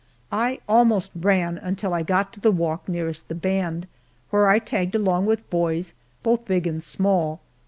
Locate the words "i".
0.31-0.57, 1.93-2.01, 4.49-4.57